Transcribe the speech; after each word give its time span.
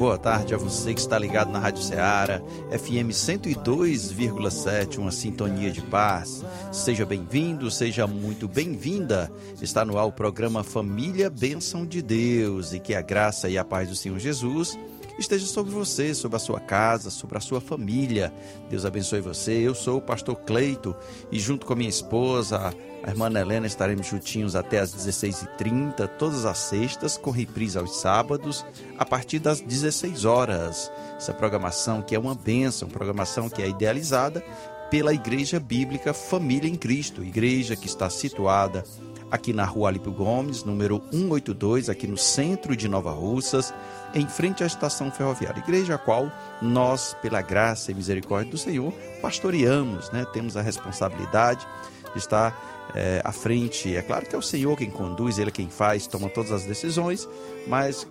Boa 0.00 0.16
tarde 0.16 0.54
a 0.54 0.56
você 0.56 0.94
que 0.94 1.00
está 1.00 1.18
ligado 1.18 1.50
na 1.50 1.58
Rádio 1.58 1.82
Ceará, 1.82 2.40
FM 2.70 3.10
102,7, 3.10 4.98
uma 4.98 5.10
sintonia 5.10 5.70
de 5.70 5.82
paz. 5.82 6.44
Seja 6.72 7.04
bem-vindo, 7.04 7.70
seja 7.70 8.06
muito 8.06 8.48
bem-vinda. 8.48 9.30
Está 9.60 9.84
no 9.84 9.98
ar 9.98 10.06
o 10.06 10.12
programa 10.12 10.64
Família 10.64 11.28
Bênção 11.28 11.84
de 11.84 12.00
Deus 12.00 12.72
e 12.72 12.78
que 12.78 12.94
a 12.94 13.02
graça 13.02 13.48
e 13.48 13.58
a 13.58 13.64
paz 13.64 13.88
do 13.88 13.96
Senhor 13.96 14.18
Jesus 14.18 14.78
esteja 15.20 15.46
sobre 15.46 15.72
você, 15.72 16.14
sobre 16.14 16.36
a 16.36 16.40
sua 16.40 16.58
casa, 16.58 17.10
sobre 17.10 17.38
a 17.38 17.40
sua 17.40 17.60
família. 17.60 18.32
Deus 18.68 18.84
abençoe 18.84 19.20
você. 19.20 19.52
Eu 19.52 19.74
sou 19.74 19.98
o 19.98 20.02
pastor 20.02 20.36
Cleito 20.36 20.94
e 21.30 21.38
junto 21.38 21.66
com 21.66 21.72
a 21.72 21.76
minha 21.76 21.88
esposa, 21.88 22.74
a 23.02 23.10
irmã 23.10 23.30
Helena 23.30 23.66
estaremos 23.66 24.06
juntinhos 24.06 24.56
até 24.56 24.78
às 24.78 24.94
16h30, 24.94 26.08
todas 26.18 26.44
as 26.44 26.58
sextas, 26.58 27.16
com 27.16 27.30
reprise 27.30 27.78
aos 27.78 27.96
sábados, 27.96 28.64
a 28.98 29.04
partir 29.04 29.38
das 29.38 29.60
16 29.60 30.24
horas. 30.24 30.90
Essa 31.16 31.32
programação 31.32 32.02
que 32.02 32.14
é 32.14 32.18
uma 32.18 32.34
bênção, 32.34 32.88
programação 32.88 33.48
que 33.48 33.62
é 33.62 33.68
idealizada 33.68 34.44
pela 34.90 35.14
Igreja 35.14 35.60
Bíblica 35.60 36.12
Família 36.12 36.68
em 36.68 36.74
Cristo, 36.74 37.22
igreja 37.22 37.76
que 37.76 37.86
está 37.86 38.10
situada 38.10 38.84
aqui 39.30 39.52
na 39.52 39.64
rua 39.64 39.88
Alípio 39.88 40.12
Gomes, 40.12 40.64
número 40.64 41.00
182, 41.12 41.88
aqui 41.88 42.06
no 42.06 42.16
centro 42.16 42.74
de 42.74 42.88
Nova 42.88 43.12
Russas, 43.12 43.72
em 44.14 44.26
frente 44.26 44.64
à 44.64 44.66
estação 44.66 45.10
ferroviária. 45.10 45.60
Igreja 45.60 45.94
a 45.94 45.98
qual 45.98 46.30
nós, 46.60 47.16
pela 47.22 47.40
graça 47.40 47.92
e 47.92 47.94
misericórdia 47.94 48.50
do 48.50 48.58
Senhor, 48.58 48.92
pastoreamos, 49.22 50.10
né? 50.10 50.26
temos 50.32 50.56
a 50.56 50.62
responsabilidade 50.62 51.66
de 52.12 52.18
estar 52.18 52.90
é, 52.94 53.22
à 53.24 53.30
frente. 53.30 53.94
É 53.94 54.02
claro 54.02 54.26
que 54.26 54.34
é 54.34 54.38
o 54.38 54.42
Senhor 54.42 54.76
quem 54.76 54.90
conduz, 54.90 55.38
Ele 55.38 55.50
é 55.50 55.52
quem 55.52 55.68
faz, 55.68 56.06
toma 56.06 56.28
todas 56.28 56.50
as 56.50 56.64
decisões, 56.64 57.28
mas 57.68 58.06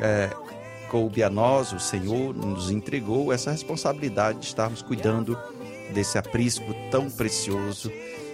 é, 0.00 0.30
coube 0.88 1.22
a 1.22 1.28
nós, 1.28 1.72
o 1.72 1.80
Senhor 1.80 2.34
nos 2.34 2.70
entregou 2.70 3.32
essa 3.32 3.50
responsabilidade 3.50 4.38
de 4.38 4.46
estarmos 4.46 4.80
cuidando 4.80 5.38
desse 5.92 6.16
aprisco 6.16 6.74
tão 6.90 7.10
precioso 7.10 7.90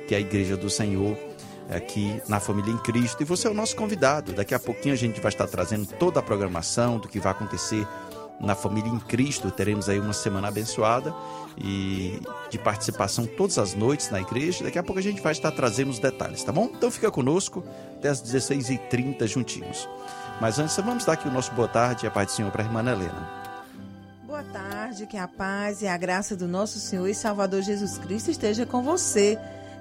que 0.06 0.14
é 0.14 0.18
a 0.18 0.20
Igreja 0.20 0.56
do 0.56 0.70
Senhor 0.70 1.16
aqui 1.70 2.20
na 2.28 2.40
Família 2.40 2.72
em 2.72 2.78
Cristo. 2.78 3.22
E 3.22 3.24
você 3.24 3.46
é 3.46 3.50
o 3.50 3.54
nosso 3.54 3.76
convidado. 3.76 4.32
Daqui 4.32 4.54
a 4.54 4.58
pouquinho 4.58 4.94
a 4.94 4.96
gente 4.96 5.20
vai 5.20 5.30
estar 5.30 5.46
trazendo 5.46 5.86
toda 5.86 6.20
a 6.20 6.22
programação 6.22 6.98
do 6.98 7.08
que 7.08 7.20
vai 7.20 7.32
acontecer 7.32 7.86
na 8.40 8.54
Família 8.54 8.90
em 8.90 8.98
Cristo. 8.98 9.50
Teremos 9.50 9.88
aí 9.88 9.98
uma 9.98 10.12
semana 10.12 10.48
abençoada 10.48 11.14
e 11.56 12.20
de 12.50 12.58
participação 12.58 13.26
todas 13.26 13.58
as 13.58 13.74
noites 13.74 14.10
na 14.10 14.20
igreja. 14.20 14.64
Daqui 14.64 14.78
a 14.78 14.82
pouco 14.82 14.98
a 14.98 15.02
gente 15.02 15.20
vai 15.20 15.32
estar 15.32 15.50
trazendo 15.50 15.90
os 15.90 15.98
detalhes, 15.98 16.42
tá 16.42 16.52
bom? 16.52 16.70
Então 16.74 16.90
fica 16.90 17.10
conosco 17.10 17.64
até 17.96 18.08
as 18.08 18.22
16h30 18.22 19.26
juntinhos. 19.26 19.88
Mas 20.40 20.58
antes, 20.58 20.76
vamos 20.76 21.04
dar 21.04 21.14
aqui 21.14 21.26
o 21.26 21.32
nosso 21.32 21.52
boa 21.52 21.66
tarde 21.66 22.06
e 22.06 22.08
a 22.08 22.10
paz 22.10 22.28
do 22.28 22.32
Senhor 22.32 22.52
para 22.52 22.62
a 22.62 22.66
irmã 22.66 22.80
Helena. 22.80 23.38
Boa 24.24 24.44
tarde, 24.44 25.06
que 25.06 25.16
a 25.16 25.26
paz 25.26 25.82
e 25.82 25.88
a 25.88 25.96
graça 25.96 26.36
do 26.36 26.46
nosso 26.46 26.78
Senhor 26.78 27.08
e 27.08 27.14
Salvador 27.14 27.60
Jesus 27.62 27.98
Cristo 27.98 28.30
esteja 28.30 28.64
com 28.64 28.82
você. 28.82 29.36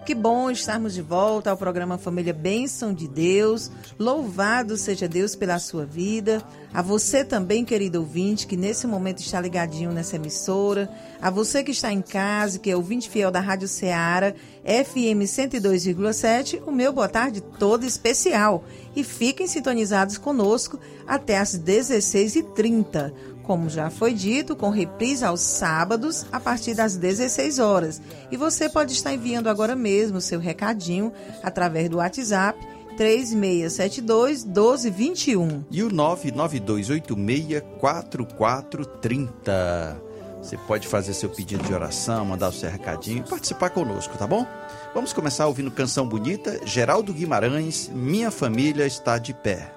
Que 0.07 0.15
bom 0.15 0.49
estarmos 0.49 0.93
de 0.93 1.01
volta 1.01 1.51
ao 1.51 1.57
programa 1.57 1.97
Família 1.97 2.33
Bênção 2.33 2.93
de 2.93 3.09
Deus. 3.09 3.69
Louvado 3.99 4.77
seja 4.77 5.05
Deus 5.05 5.35
pela 5.35 5.59
sua 5.59 5.85
vida. 5.85 6.41
A 6.73 6.81
você 6.81 7.25
também, 7.25 7.65
querido 7.65 7.99
ouvinte, 7.99 8.47
que 8.47 8.55
nesse 8.55 8.87
momento 8.87 9.19
está 9.19 9.41
ligadinho 9.41 9.91
nessa 9.91 10.15
emissora. 10.15 10.89
A 11.21 11.29
você 11.29 11.61
que 11.61 11.71
está 11.71 11.91
em 11.91 12.01
casa, 12.01 12.57
que 12.57 12.71
é 12.71 12.75
ouvinte 12.77 13.09
fiel 13.09 13.29
da 13.29 13.41
Rádio 13.41 13.67
Ceará, 13.67 14.33
FM 14.63 15.27
102,7, 15.27 16.61
o 16.65 16.71
meu 16.71 16.93
boa 16.93 17.09
tarde 17.09 17.41
todo 17.41 17.85
especial. 17.85 18.63
E 18.95 19.03
fiquem 19.03 19.45
sintonizados 19.45 20.17
conosco 20.17 20.79
até 21.05 21.37
às 21.37 21.59
16h30 21.59 23.11
como 23.47 23.69
já 23.69 23.89
foi 23.89 24.13
dito, 24.13 24.57
com 24.57 24.69
reprise 24.69 25.23
aos 25.23 25.39
sábados 25.39 26.25
a 26.33 26.39
partir 26.39 26.75
das 26.75 26.97
16 26.97 27.59
horas. 27.59 28.01
E 28.29 28.35
você 28.35 28.67
pode 28.67 28.91
estar 28.91 29.13
enviando 29.13 29.47
agora 29.47 29.73
mesmo 29.73 30.19
seu 30.19 30.37
recadinho 30.37 31.13
através 31.41 31.89
do 31.89 31.95
WhatsApp 31.97 32.59
3672 32.97 34.43
1221 34.43 35.63
e 35.71 35.81
o 35.81 35.89
99286 35.89 37.63
4430. 37.79 40.01
Você 40.41 40.57
pode 40.57 40.87
fazer 40.87 41.13
seu 41.13 41.29
pedido 41.29 41.63
de 41.63 41.73
oração, 41.73 42.25
mandar 42.25 42.49
o 42.49 42.53
seu 42.53 42.69
recadinho 42.69 43.19
e 43.19 43.29
participar 43.29 43.69
conosco, 43.69 44.17
tá 44.17 44.27
bom? 44.27 44.45
Vamos 44.93 45.13
começar 45.13 45.47
ouvindo 45.47 45.71
canção 45.71 46.05
bonita, 46.07 46.59
Geraldo 46.65 47.13
Guimarães, 47.13 47.89
Minha 47.93 48.29
Família 48.29 48.85
Está 48.85 49.17
de 49.17 49.33
Pé. 49.33 49.76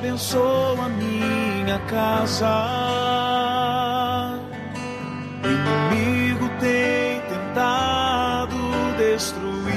abençoa 0.00 0.88
minha 0.88 1.78
casa. 1.80 2.48
O 5.44 5.46
inimigo 5.46 6.48
tem 6.58 7.20
tentado 7.28 8.56
destruir, 8.96 9.74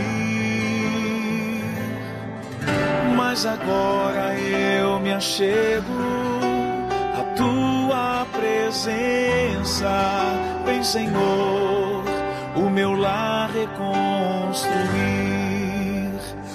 mas 3.18 3.46
agora 3.46 4.34
eu 4.40 4.98
me 5.02 5.12
achego 5.12 5.94
à 7.20 7.24
tua 7.36 8.26
presença, 8.32 9.92
vem 10.66 10.82
Senhor, 10.84 12.06
o 12.56 12.70
meu 12.70 12.94
lar 12.94 13.50
reconstruir. 13.52 14.64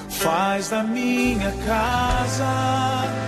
Faz 0.08 0.70
da 0.70 0.82
minha 0.82 1.52
casa 1.64 3.27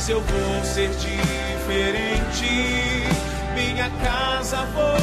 mas 0.00 0.08
eu 0.08 0.22
vou 0.22 0.64
ser 0.64 0.88
diferente. 0.88 2.46
Minha 3.54 3.90
casa 4.02 4.64
vou 4.72 4.99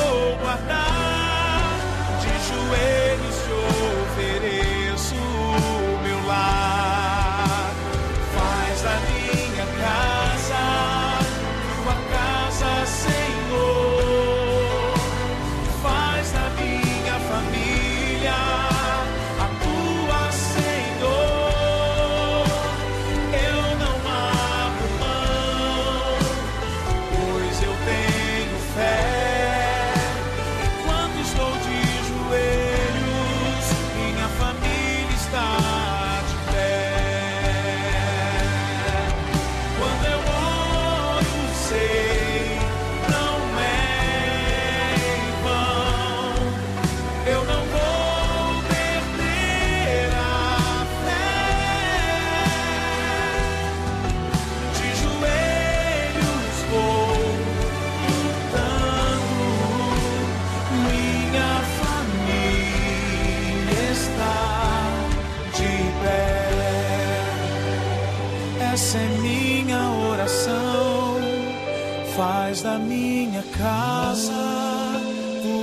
Faz 72.17 72.63
da 72.63 72.79
minha 72.79 73.43
casa 73.55 74.57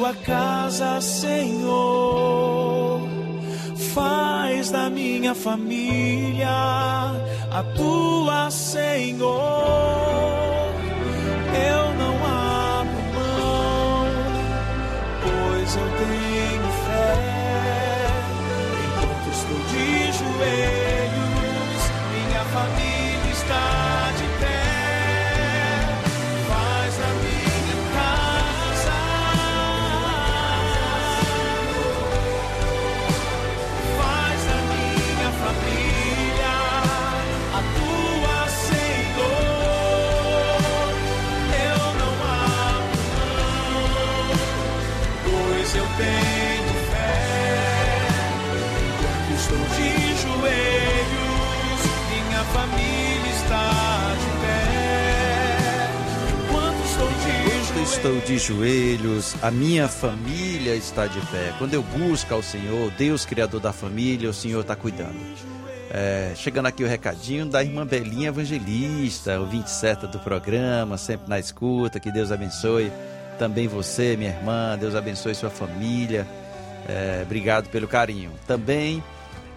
tua 0.05 0.15
casa, 0.15 1.01
Senhor. 1.01 3.01
Faz 3.95 4.71
da 4.71 4.91
minha 4.91 5.35
família 5.35 6.49
a 6.49 7.63
tua, 7.75 8.51
Senhor. 8.51 9.33
Eu 11.73 11.95
não 11.95 12.15
abro 12.27 13.03
mão, 13.15 14.07
pois 15.23 15.77
eu 15.77 15.89
tenho 15.99 16.71
fé. 16.87 17.15
Enquanto 18.85 19.29
estou 19.33 19.61
de 19.71 19.87
joelhos, 20.13 20.94
família 52.55 53.31
está 53.33 54.15
de 54.15 54.31
pé. 54.41 55.91
Enquanto 56.47 56.85
estou 56.85 57.09
de 57.09 57.67
Quando 57.67 57.83
estou 57.83 58.21
de 58.21 58.39
joelhos, 58.39 59.35
a 59.43 59.51
minha 59.51 59.89
família 59.89 60.77
está 60.77 61.09
de 61.09 61.21
pé. 61.27 61.53
Quando 61.59 61.75
eu 61.75 61.83
busco 61.83 62.33
ao 62.33 62.43
Senhor, 62.43 62.93
Deus 62.93 63.27
Criador 63.27 63.61
da 63.61 63.73
família, 63.73 64.31
o 64.31 64.33
Senhor 64.33 64.61
está 64.61 64.77
cuidando. 64.77 65.19
É, 65.91 66.33
chegando 66.37 66.67
aqui 66.67 66.85
o 66.85 66.89
recadinho 66.89 67.47
da 67.47 67.63
irmã 67.63 67.85
Belinha 67.85 68.29
Evangelista, 68.29 69.41
o 69.41 69.47
27 69.47 70.07
do 70.07 70.21
programa, 70.21 70.97
sempre 70.97 71.29
na 71.29 71.41
escuta. 71.41 71.99
Que 71.99 72.13
Deus 72.13 72.31
abençoe 72.31 72.93
também 73.37 73.67
você, 73.67 74.17
minha 74.17 74.31
irmã. 74.31 74.79
Deus 74.79 74.95
abençoe 74.95 75.35
sua 75.35 75.51
família. 75.51 76.25
É, 76.89 77.23
obrigado 77.25 77.69
pelo 77.69 77.89
carinho. 77.89 78.31
Também 78.47 79.03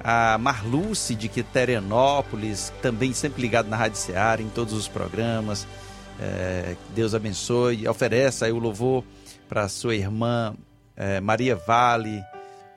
a 0.03 0.37
Marluce 0.37 1.15
de 1.15 1.27
Quiterianópolis, 1.27 2.71
também 2.81 3.13
sempre 3.13 3.41
ligado 3.41 3.67
na 3.67 3.75
Rádio 3.75 3.97
Seara, 3.97 4.41
em 4.41 4.49
todos 4.49 4.73
os 4.73 4.87
programas. 4.87 5.67
É, 6.19 6.75
Deus 6.95 7.13
abençoe. 7.13 7.87
Oferece 7.87 8.45
aí 8.45 8.51
o 8.51 8.59
louvor 8.59 9.03
para 9.47 9.67
sua 9.67 9.95
irmã 9.95 10.55
é, 10.95 11.21
Maria 11.21 11.55
Vale, 11.55 12.23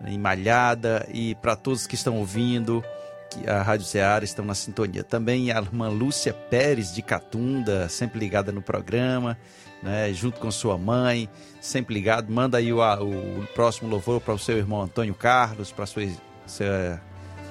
em 0.07 0.19
Malhada, 0.19 1.07
e 1.13 1.35
para 1.37 1.57
todos 1.57 1.87
que 1.87 1.95
estão 1.95 2.17
ouvindo 2.19 2.83
que 3.31 3.49
a 3.49 3.63
Rádio 3.63 3.87
Ceará 3.87 4.25
estão 4.25 4.45
na 4.45 4.55
sintonia. 4.55 5.05
Também 5.05 5.53
a 5.53 5.59
irmã 5.59 5.89
Lúcia 5.89 6.33
Pérez 6.33 6.93
de 6.93 7.01
Catunda, 7.01 7.89
sempre 7.89 8.19
ligada 8.19 8.51
no 8.51 8.61
programa, 8.61 9.39
né, 9.83 10.13
junto 10.13 10.41
com 10.41 10.51
sua 10.51 10.77
mãe, 10.77 11.29
sempre 11.61 11.95
ligado. 11.95 12.31
Manda 12.31 12.59
aí 12.59 12.73
o, 12.73 12.81
o 12.81 13.47
próximo 13.55 13.89
louvor 13.89 14.21
para 14.21 14.35
o 14.35 14.39
seu 14.39 14.59
irmão 14.59 14.83
Antônio 14.83 15.15
Carlos, 15.15 15.71
para 15.71 15.87
sua, 15.87 16.03
sua, 16.47 17.01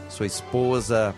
sua 0.10 0.26
esposa 0.26 1.16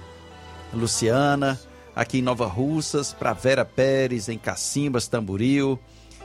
Luciana, 0.73 1.59
aqui 1.95 2.19
em 2.19 2.21
Nova 2.21 2.45
Russas, 2.45 3.13
para 3.13 3.33
Vera 3.33 3.65
Pérez, 3.65 4.29
em 4.29 4.37
Cacimbas, 4.37 5.07
Tamboril. 5.07 5.79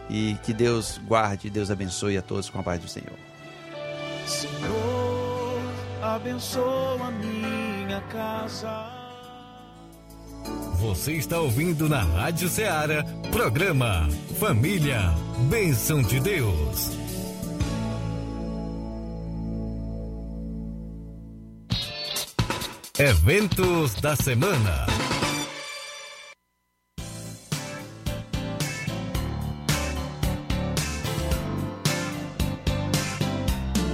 E 0.09 0.37
que 0.45 0.53
Deus 0.53 1.01
guarde, 1.05 1.51
Deus 1.51 1.71
abençoe 1.71 2.17
a 2.17 2.23
todos 2.23 2.49
com 2.49 2.61
a 2.61 2.63
paz 2.63 2.81
do 2.81 2.89
Senhor. 2.89 3.19
Senhor, 4.25 5.61
abençoa 6.01 7.11
minha 7.11 8.01
casa. 8.03 8.93
Você 10.79 11.15
está 11.15 11.41
ouvindo 11.41 11.89
na 11.89 12.03
Rádio 12.03 12.49
Ceará, 12.49 13.05
programa 13.33 14.09
Família, 14.39 15.13
Bênção 15.49 16.03
de 16.03 16.21
Deus. 16.21 17.06
Eventos 22.99 23.95
da 23.97 24.17
semana. 24.17 24.87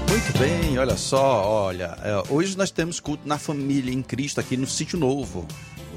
Muito 0.09 0.39
bem, 0.39 0.79
olha 0.79 0.97
só, 0.97 1.45
olha, 1.45 1.99
é, 2.05 2.33
hoje 2.33 2.57
nós 2.57 2.71
temos 2.71 3.01
culto 3.01 3.27
na 3.27 3.39
família 3.39 3.93
em 3.93 4.03
Cristo 4.03 4.39
aqui 4.39 4.57
no 4.57 4.69
Sítio 4.69 4.97
Novo. 4.97 5.49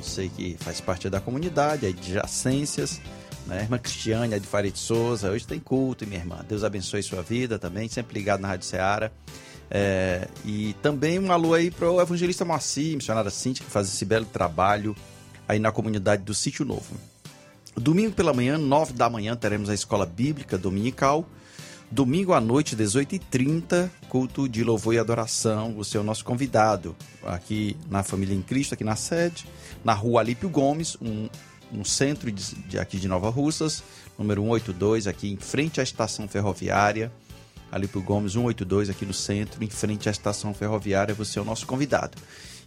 Você 0.01 0.27
que 0.27 0.57
faz 0.59 0.81
parte 0.81 1.07
da 1.07 1.21
comunidade, 1.21 1.85
adjacências, 1.85 2.99
né? 3.45 3.61
Irmã 3.61 3.77
Cristiane, 3.77 4.33
de 4.39 4.79
Souza, 4.79 5.29
hoje 5.29 5.45
tem 5.45 5.59
culto, 5.59 6.07
minha 6.07 6.19
irmã. 6.19 6.43
Deus 6.49 6.63
abençoe 6.63 7.03
sua 7.03 7.21
vida 7.21 7.59
também, 7.59 7.87
sempre 7.87 8.15
ligado 8.15 8.41
na 8.41 8.47
Rádio 8.47 8.65
Ceará. 8.65 9.11
É, 9.69 10.27
e 10.45 10.73
também 10.81 11.19
um 11.19 11.31
alô 11.31 11.53
aí 11.53 11.71
para 11.71 11.89
o 11.89 11.99
evangelista 11.99 12.45
Moacir, 12.45 12.95
missionária 12.95 13.31
Cíntia, 13.31 13.65
que 13.65 13.71
faz 13.71 13.87
esse 13.87 14.05
belo 14.05 14.25
trabalho 14.25 14.95
aí 15.47 15.59
na 15.59 15.71
comunidade 15.71 16.23
do 16.23 16.33
Sítio 16.33 16.65
Novo. 16.65 16.95
Domingo 17.75 18.13
pela 18.13 18.33
manhã, 18.33 18.57
9 18.57 18.93
da 18.93 19.09
manhã, 19.09 19.35
teremos 19.35 19.69
a 19.69 19.73
escola 19.73 20.05
bíblica 20.05 20.57
dominical. 20.57 21.27
Domingo 21.91 22.33
à 22.33 22.41
noite, 22.41 22.75
18h30, 22.75 23.89
culto 24.09 24.49
de 24.49 24.63
louvor 24.63 24.93
e 24.93 24.99
adoração. 24.99 25.73
Você 25.75 25.97
é 25.97 25.99
o 25.99 26.03
nosso 26.03 26.25
convidado 26.25 26.95
aqui 27.23 27.77
na 27.89 28.01
Família 28.01 28.35
em 28.35 28.41
Cristo, 28.41 28.73
aqui 28.73 28.83
na 28.83 28.95
sede, 28.95 29.45
na 29.83 29.93
rua 29.93 30.21
Alípio 30.21 30.49
Gomes, 30.49 30.97
um, 31.01 31.29
no 31.71 31.85
centro 31.85 32.31
de, 32.31 32.55
de, 32.55 32.79
aqui 32.79 32.97
de 32.97 33.07
Nova 33.07 33.29
Russas, 33.29 33.83
número 34.17 34.41
182, 34.41 35.05
aqui 35.05 35.31
em 35.31 35.37
frente 35.37 35.79
à 35.79 35.83
estação 35.83 36.27
ferroviária. 36.27 37.11
Alípio 37.71 38.01
Gomes 38.01 38.33
182, 38.33 38.89
aqui 38.89 39.05
no 39.05 39.13
centro, 39.13 39.63
em 39.63 39.69
frente 39.69 40.07
à 40.07 40.11
estação 40.11 40.53
ferroviária. 40.53 41.13
Você 41.15 41.39
é 41.39 41.41
o 41.41 41.45
nosso 41.45 41.65
convidado. 41.65 42.17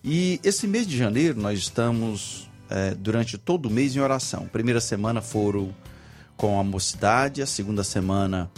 E 0.05 0.41
esse 0.45 0.67
mês 0.67 0.87
de 0.87 0.97
janeiro 0.97 1.41
nós 1.41 1.59
estamos 1.59 2.49
é, 2.71 2.95
durante 2.95 3.39
todo 3.39 3.67
o 3.67 3.71
mês 3.71 3.97
em 3.97 4.01
oração. 4.01 4.47
Primeira 4.47 4.81
semana 4.81 5.21
foram 5.21 5.75
com 6.37 6.61
a 6.61 6.65
mocidade, 6.65 7.43
a 7.43 7.47
segunda 7.47 7.83
semana 7.83 8.51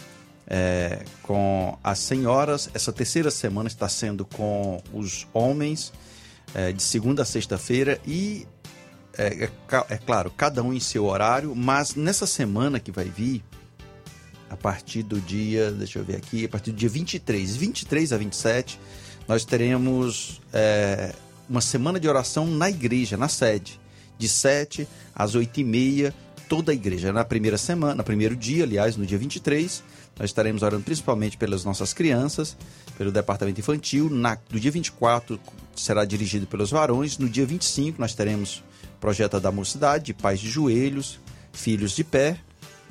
é, 0.47 1.05
com 1.23 1.79
as 1.83 1.99
senhoras, 2.01 2.69
essa 2.75 2.93
terceira 2.93 3.31
semana 3.31 3.69
está 3.69 3.89
sendo 3.89 4.25
com 4.25 4.83
os 4.93 5.27
homens, 5.33 5.93
é, 6.53 6.73
de 6.73 6.83
segunda 6.83 7.23
a 7.23 7.25
sexta-feira, 7.25 8.01
e 8.05 8.47
é, 9.17 9.45
é, 9.45 9.51
é, 9.89 9.97
claro, 9.97 10.31
cada 10.37 10.63
um 10.63 10.73
em 10.73 10.81
seu 10.81 11.05
horário, 11.05 11.55
mas 11.55 11.95
nessa 11.95 12.27
semana 12.27 12.81
que 12.81 12.91
vai 12.91 13.05
vir, 13.05 13.45
a 14.51 14.57
partir 14.57 15.05
do 15.05 15.21
dia, 15.21 15.71
deixa 15.71 16.01
eu 16.01 16.05
ver 16.05 16.17
aqui, 16.17 16.45
a 16.45 16.49
partir 16.49 16.73
do 16.73 16.77
dia 16.77 16.89
23, 16.89 17.57
23 17.57 18.13
a 18.13 18.19
27, 18.19 18.81
nós 19.29 19.45
teremos 19.45 20.43
é, 20.53 21.15
uma 21.49 21.61
semana 21.61 22.01
de 22.01 22.09
oração 22.09 22.47
na 22.47 22.69
igreja, 22.69 23.17
na 23.17 23.29
sede, 23.29 23.81
de 24.19 24.29
7 24.29 24.89
às 25.15 25.37
8 25.37 25.61
e 25.61 25.65
meia, 25.65 26.15
toda 26.49 26.73
a 26.73 26.75
igreja. 26.75 27.13
Na 27.13 27.25
primeira 27.25 27.57
semana, 27.57 27.95
no 27.95 28.03
primeiro 28.03 28.35
dia, 28.35 28.65
aliás, 28.65 28.97
no 28.97 29.07
dia 29.07 29.17
23, 29.17 29.85
nós 30.19 30.31
estaremos 30.31 30.63
orando 30.63 30.83
principalmente 30.83 31.39
pelas 31.39 31.65
nossas 31.65 31.93
crianças, 31.93 32.57
pelo 32.99 33.13
departamento 33.13 33.61
infantil. 33.61 34.11
Na, 34.11 34.37
no 34.51 34.59
dia 34.59 34.71
24 34.71 35.41
será 35.77 36.05
dirigido 36.05 36.47
pelos 36.47 36.71
varões. 36.71 37.17
No 37.17 37.29
dia 37.29 37.47
25 37.47 38.01
nós 38.01 38.15
teremos 38.15 38.65
projeto 39.01 39.39
da 39.41 39.53
mocidade, 39.53 40.13
pais 40.13 40.41
de 40.41 40.51
joelhos, 40.51 41.21
filhos 41.53 41.93
de 41.93 42.03
pé. 42.03 42.37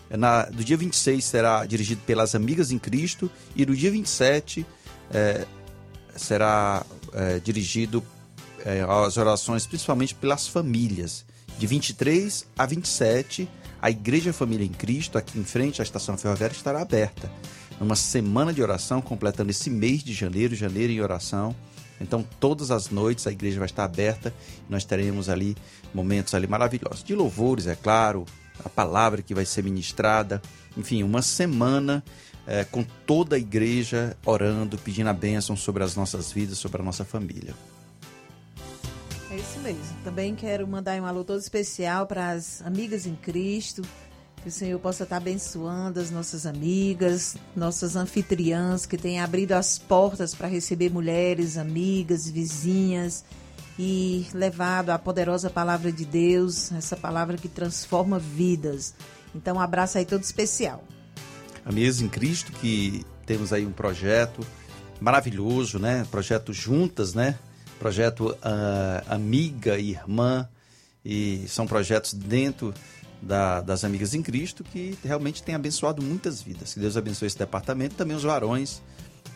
Na, 0.10 0.46
do 0.46 0.64
dia 0.64 0.76
26 0.76 1.24
será 1.24 1.66
dirigido 1.66 2.02
pelas 2.06 2.34
amigas 2.34 2.72
em 2.72 2.80
Cristo 2.80 3.30
e 3.56 3.66
no 3.66 3.76
dia 3.76 3.92
27 3.92 4.66
é, 5.12 5.46
será 6.16 6.84
é, 7.14 7.40
dirigido 7.40 8.04
é, 8.66 8.86
orações 8.86 9.66
principalmente 9.68 10.16
pelas 10.16 10.48
famílias 10.48 11.26
de 11.60 11.68
23 11.68 12.46
a 12.58 12.66
27, 12.66 13.50
a 13.82 13.92
Igreja 13.92 14.32
Família 14.32 14.66
em 14.66 14.72
Cristo, 14.72 15.18
aqui 15.18 15.38
em 15.38 15.44
frente 15.44 15.82
à 15.82 15.84
estação 15.84 16.18
ferroviária, 16.18 16.56
estará 16.56 16.82
aberta. 16.82 17.30
Numa 17.80 17.98
semana 17.98 18.54
de 18.54 18.62
oração, 18.62 19.02
completando 19.02 19.52
esse 19.52 19.70
mês 19.70 20.02
de 20.02 20.14
janeiro, 20.14 20.56
janeiro 20.56 20.94
em 20.94 21.02
oração. 21.02 21.54
Então, 22.00 22.26
todas 22.40 22.72
as 22.72 22.90
noites 22.90 23.28
a 23.28 23.32
igreja 23.32 23.60
vai 23.60 23.66
estar 23.66 23.84
aberta 23.84 24.34
nós 24.70 24.86
teremos 24.86 25.28
ali 25.28 25.56
momentos 25.94 26.34
ali 26.34 26.48
maravilhosos. 26.48 27.04
De 27.04 27.14
louvores, 27.14 27.68
é 27.68 27.76
claro, 27.76 28.26
a 28.64 28.70
palavra 28.70 29.22
que 29.22 29.34
vai 29.34 29.46
ser 29.46 29.64
ministrada. 29.64 30.42
Enfim, 30.78 31.04
uma 31.04 31.22
semana 31.22 32.04
é, 32.46 32.64
com 32.64 32.84
toda 33.06 33.36
a 33.36 33.40
igreja 33.40 34.18
orando, 34.26 34.78
pedindo 34.78 35.10
a 35.10 35.14
bênção 35.14 35.56
sobre 35.56 35.84
as 35.84 35.96
nossas 35.96 36.32
vidas, 36.32 36.58
sobre 36.58 36.82
a 36.82 36.86
nossa 36.86 37.06
família. 37.06 37.54
É 39.32 39.36
isso 39.36 39.60
mesmo. 39.60 39.96
Também 40.04 40.36
quero 40.36 40.68
mandar 40.68 41.00
um 41.00 41.06
alô 41.06 41.24
todo 41.24 41.40
especial 41.40 42.08
para 42.08 42.32
as 42.32 42.62
amigas 42.64 43.06
em 43.06 43.16
Cristo. 43.16 43.84
Que 44.42 44.48
o 44.48 44.52
Senhor 44.52 44.80
possa 44.80 45.04
estar 45.04 45.18
abençoando 45.18 46.00
as 46.00 46.10
nossas 46.10 46.46
amigas, 46.46 47.36
nossas 47.54 47.98
anfitriãs 47.98 48.86
que 48.86 48.98
têm 48.98 49.20
abrido 49.20 49.52
as 49.52 49.78
portas 49.78 50.34
para 50.34 50.48
receber 50.48 50.90
mulheres, 50.90 51.58
amigas, 51.58 52.30
vizinhas 52.30 53.26
e 53.80 54.28
levado 54.34 54.90
a 54.90 55.00
poderosa 55.00 55.50
palavra 55.50 55.92
de 55.92 56.06
Deus, 56.06 56.72
essa 56.74 56.98
palavra 56.98 57.38
que 57.38 57.48
transforma 57.48 58.20
vidas. 58.20 58.94
Então, 59.34 59.56
um 59.56 59.60
abraço 59.60 59.98
aí 59.98 60.06
todo 60.06 60.22
especial. 60.22 60.84
Amigas 61.66 62.02
em 62.02 62.10
Cristo, 62.10 62.52
que 62.52 63.06
temos 63.26 63.54
aí 63.54 63.66
um 63.66 63.72
projeto 63.72 64.46
maravilhoso, 65.00 65.80
né? 65.80 66.06
Projeto 66.12 66.52
juntas, 66.52 67.14
né? 67.14 67.40
projeto 67.80 68.32
uh, 68.32 69.04
Amiga 69.08 69.80
e 69.80 69.92
Irmã, 69.92 70.48
e 71.04 71.46
são 71.48 71.66
projetos 71.66 72.14
dentro 72.14 72.74
da, 73.22 73.62
das 73.62 73.84
Amigas 73.86 74.14
em 74.14 74.22
Cristo 74.22 74.64
que 74.64 74.98
realmente 75.04 75.42
têm 75.42 75.56
abençoado 75.56 76.02
muitas 76.02 76.42
vidas. 76.42 76.74
Que 76.74 76.80
Deus 76.82 76.98
abençoe 76.98 77.28
esse 77.28 77.38
departamento, 77.38 77.96
também 77.96 78.16
os 78.16 78.24
varões, 78.24 78.82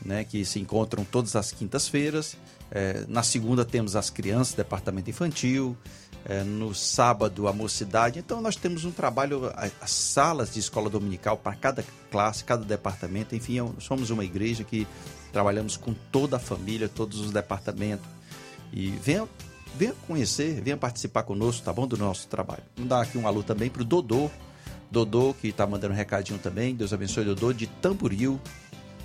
né, 0.05 0.25
que 0.25 0.43
se 0.43 0.59
encontram 0.59 1.05
todas 1.05 1.35
as 1.35 1.51
quintas-feiras. 1.51 2.37
É, 2.75 3.05
na 3.07 3.21
segunda 3.21 3.63
temos 3.63 3.95
as 3.95 4.09
crianças, 4.09 4.55
departamento 4.55 5.09
infantil. 5.09 5.77
É, 6.25 6.41
no 6.41 6.73
sábado, 6.73 7.49
a 7.49 7.53
mocidade. 7.53 8.17
Então, 8.17 8.39
nós 8.39 8.55
temos 8.55 8.85
um 8.85 8.91
trabalho, 8.91 9.51
as 9.81 9.91
salas 9.91 10.53
de 10.53 10.57
escola 10.57 10.89
dominical 10.89 11.35
para 11.35 11.53
cada 11.53 11.83
classe, 12.09 12.45
cada 12.45 12.63
departamento. 12.63 13.35
Enfim, 13.35 13.57
somos 13.77 14.09
uma 14.09 14.23
igreja 14.23 14.63
que 14.63 14.87
trabalhamos 15.33 15.75
com 15.75 15.93
toda 16.13 16.37
a 16.37 16.39
família, 16.39 16.87
todos 16.87 17.19
os 17.19 17.31
departamentos 17.31 18.07
e 18.73 18.89
venha, 18.89 19.27
venha 19.75 19.93
conhecer, 20.07 20.59
venha 20.61 20.75
participar 20.75 21.23
conosco, 21.23 21.63
tá 21.63 21.71
bom? 21.71 21.87
Do 21.87 21.95
nosso 21.95 22.27
trabalho. 22.27 22.63
Vamos 22.75 22.89
dar 22.89 23.01
aqui 23.01 23.17
um 23.17 23.27
alô 23.27 23.43
também 23.43 23.69
pro 23.69 23.83
Dodô. 23.83 24.31
Dodô, 24.89 25.33
que 25.33 25.51
tá 25.51 25.65
mandando 25.67 25.93
um 25.93 25.97
recadinho 25.97 26.39
também. 26.39 26.75
Deus 26.75 26.93
abençoe, 26.93 27.23
Dodô, 27.23 27.53
de 27.53 27.67
Tamboril. 27.67 28.39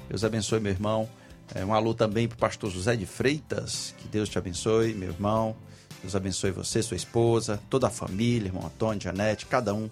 Deus 0.08 0.25
abençoe, 0.25 0.60
meu 0.60 0.72
irmão. 0.72 1.08
É, 1.54 1.64
um 1.64 1.72
alô 1.72 1.94
também 1.94 2.28
pro 2.28 2.36
pastor 2.36 2.70
José 2.70 2.96
de 2.96 3.06
Freitas. 3.06 3.94
Que 3.98 4.08
Deus 4.08 4.28
te 4.28 4.38
abençoe, 4.38 4.94
meu 4.94 5.08
irmão. 5.08 5.56
Deus 6.02 6.14
abençoe 6.14 6.50
você, 6.50 6.82
sua 6.82 6.96
esposa, 6.96 7.60
toda 7.68 7.88
a 7.88 7.90
família, 7.90 8.48
irmão 8.48 8.66
Antônio, 8.66 9.02
Janete, 9.02 9.46
cada 9.46 9.74
um 9.74 9.90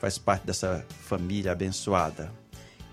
faz 0.00 0.18
parte 0.18 0.46
dessa 0.46 0.84
família 1.00 1.52
abençoada. 1.52 2.30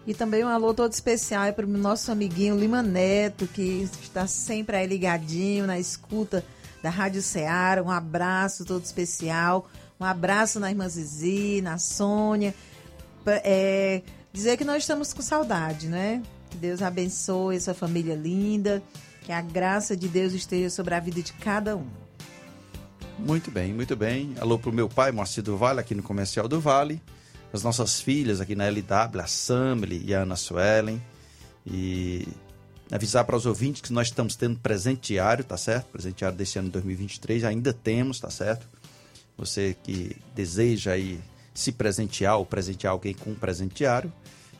E 0.05 0.13
também 0.13 0.43
um 0.43 0.47
alô 0.47 0.73
todo 0.73 0.91
especial 0.91 1.51
para 1.53 1.65
o 1.65 1.69
nosso 1.69 2.11
amiguinho 2.11 2.57
Lima 2.57 2.81
Neto, 2.81 3.47
que 3.47 3.89
está 4.01 4.27
sempre 4.27 4.75
aí 4.75 4.87
ligadinho 4.87 5.65
na 5.65 5.79
escuta 5.79 6.43
da 6.81 6.89
Rádio 6.89 7.21
Ceará. 7.21 7.81
Um 7.81 7.91
abraço 7.91 8.65
todo 8.65 8.83
especial. 8.83 9.69
Um 9.99 10.03
abraço 10.03 10.59
na 10.59 10.69
irmã 10.69 10.89
Zizi, 10.89 11.61
na 11.61 11.77
Sônia. 11.77 12.53
É, 13.25 14.01
dizer 14.33 14.57
que 14.57 14.65
nós 14.65 14.83
estamos 14.83 15.13
com 15.13 15.21
saudade, 15.21 15.87
né? 15.87 16.21
Que 16.53 16.57
Deus 16.57 16.81
abençoe 16.81 17.57
essa 17.57 17.73
família 17.73 18.15
linda. 18.15 18.81
Que 19.23 19.31
a 19.31 19.41
graça 19.41 19.95
de 19.95 20.07
Deus 20.07 20.33
esteja 20.33 20.69
sobre 20.69 20.95
a 20.95 20.99
vida 20.99 21.21
de 21.21 21.33
cada 21.33 21.75
um. 21.75 21.87
Muito 23.19 23.51
bem, 23.51 23.73
muito 23.73 23.95
bem. 23.95 24.33
Alô 24.39 24.57
para 24.57 24.69
o 24.69 24.73
meu 24.73 24.87
pai, 24.87 25.11
Moacir 25.11 25.43
do 25.43 25.57
Vale, 25.57 25.79
aqui 25.79 25.93
no 25.93 26.03
Comercial 26.03 26.47
do 26.47 26.59
Vale 26.61 27.01
as 27.53 27.61
nossas 27.61 28.01
filhas 28.01 28.41
aqui 28.41 28.55
na 28.55 28.67
LW, 28.67 29.21
a 29.21 29.27
Samly 29.27 30.03
e 30.03 30.15
a 30.15 30.21
Ana 30.21 30.35
Suelen. 30.35 30.99
E 31.65 32.27
avisar 32.91 33.23
para 33.23 33.37
os 33.37 33.45
ouvintes 33.45 33.81
que 33.81 33.93
nós 33.93 34.07
estamos 34.07 34.35
tendo 34.35 34.59
presente 34.59 35.13
diário, 35.13 35.43
tá 35.43 35.55
certo? 35.55 35.85
Presente 35.91 36.17
diário 36.17 36.35
desse 36.35 36.57
ano 36.57 36.67
de 36.69 36.73
2023, 36.73 37.43
ainda 37.43 37.71
temos, 37.71 38.19
tá 38.19 38.29
certo? 38.31 38.67
Você 39.37 39.77
que 39.83 40.17
deseja 40.35 40.93
aí 40.93 41.21
se 41.53 41.71
presentear 41.71 42.37
ou 42.37 42.45
presentear 42.45 42.91
alguém 42.91 43.13
com 43.13 43.29
um 43.29 43.35
presente 43.35 43.75
diário, 43.75 44.11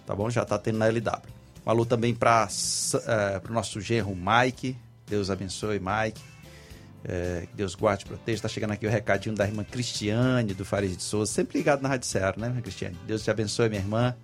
tá 0.06 0.16
bom? 0.16 0.30
Já 0.30 0.44
está 0.44 0.58
tendo 0.60 0.78
na 0.78 0.88
LW. 0.88 1.43
Um 1.66 1.70
alô 1.70 1.86
também 1.86 2.14
para 2.14 2.46
uh, 2.46 2.98
eh, 3.08 3.42
o 3.50 3.54
nosso 3.54 3.80
genro 3.80 4.16
Mike. 4.16 4.78
Deus 5.08 5.30
abençoe, 5.30 5.80
Mike. 5.80 6.22
É, 7.06 7.46
que 7.50 7.56
Deus 7.56 7.76
guarde 7.76 8.06
e 8.06 8.08
proteja. 8.08 8.38
Está 8.38 8.48
chegando 8.48 8.72
aqui 8.72 8.88
o 8.88 8.90
recadinho 8.90 9.36
da 9.36 9.46
irmã 9.46 9.64
Cristiane, 9.64 10.54
do 10.54 10.64
Fares 10.64 10.96
de 10.96 11.04
Souza. 11.04 11.32
Sempre 11.32 11.58
ligado 11.58 11.82
na 11.82 11.90
Rádio 11.90 12.08
Ceará, 12.08 12.36
né, 12.38 12.62
Cristiane? 12.62 12.98
Deus 13.06 13.24
te 13.24 13.30
abençoe, 13.30 13.68
minha 13.70 13.82
irmã. 13.82 14.16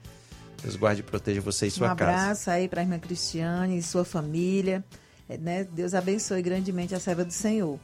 Deus 0.62 0.76
guarde 0.76 1.02
e 1.02 1.04
proteja 1.04 1.42
você 1.42 1.68
e 1.68 1.72
sua 1.72 1.92
um 1.92 1.96
casa. 1.96 2.12
Um 2.12 2.16
abraço 2.16 2.50
aí 2.50 2.68
para 2.68 2.82
a 2.82 2.84
irmã 2.84 3.00
Cristiane 3.00 3.78
e 3.78 3.84
sua 3.84 4.06
família. 4.06 4.84
É, 5.28 5.38
né? 5.38 5.64
Deus 5.64 5.94
abençoe 5.94 6.42
grandemente 6.42 6.96
a 6.96 7.00
serva 7.00 7.24
do 7.24 7.34
Senhor. 7.34 7.80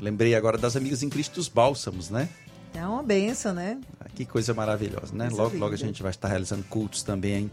Lembrei 0.00 0.34
agora 0.34 0.58
das 0.58 0.76
amigas 0.76 1.02
em 1.02 1.08
Cristo 1.08 1.36
dos 1.36 1.48
Bálsamos, 1.48 2.10
né? 2.10 2.28
É 2.74 2.86
uma 2.86 3.02
benção, 3.02 3.54
né? 3.54 3.80
Ah, 3.98 4.06
que 4.14 4.24
coisa 4.26 4.52
maravilhosa, 4.52 5.14
né? 5.14 5.28
Logo, 5.30 5.56
logo 5.56 5.72
a 5.72 5.78
gente 5.78 6.02
vai 6.02 6.10
estar 6.10 6.28
realizando 6.28 6.62
cultos 6.64 7.02
também 7.02 7.50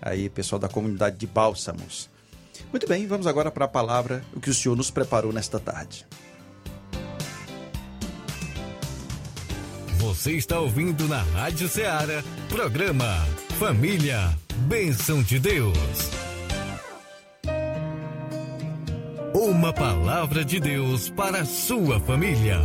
aí, 0.00 0.28
pessoal 0.28 0.58
da 0.58 0.68
comunidade 0.68 1.16
de 1.16 1.26
Bálsamos. 1.26 2.10
Muito 2.70 2.86
bem, 2.88 3.06
vamos 3.06 3.26
agora 3.26 3.50
para 3.50 3.64
a 3.64 3.68
palavra, 3.68 4.24
o 4.34 4.40
que 4.40 4.50
o 4.50 4.54
Senhor 4.54 4.76
nos 4.76 4.90
preparou 4.90 5.32
nesta 5.32 5.60
tarde. 5.60 6.06
Você 9.98 10.32
está 10.32 10.60
ouvindo 10.60 11.08
na 11.08 11.22
Rádio 11.22 11.68
Ceará, 11.68 12.22
programa 12.48 13.26
Família, 13.58 14.36
Bênção 14.68 15.22
de 15.22 15.38
Deus. 15.38 15.76
Uma 19.34 19.72
palavra 19.72 20.44
de 20.44 20.60
Deus 20.60 21.10
para 21.10 21.40
a 21.40 21.44
sua 21.44 22.00
família. 22.00 22.60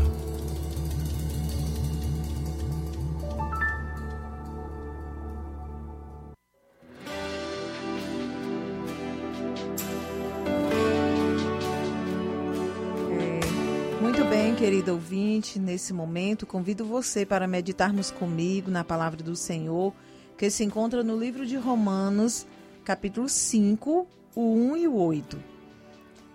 Querido 14.72 14.94
ouvinte, 14.94 15.60
nesse 15.60 15.92
momento 15.92 16.46
convido 16.46 16.86
você 16.86 17.26
para 17.26 17.46
meditarmos 17.46 18.10
comigo 18.10 18.72
na 18.72 18.86
palavra 18.86 19.22
do 19.22 19.36
Senhor, 19.36 19.94
que 20.38 20.50
se 20.50 20.64
encontra 20.64 21.04
no 21.04 21.20
livro 21.20 21.46
de 21.46 21.58
Romanos, 21.58 22.48
capítulo 22.86 23.28
5, 23.28 24.08
o 24.34 24.42
1 24.42 24.78
e 24.78 24.88
o 24.88 24.96
8, 24.96 25.38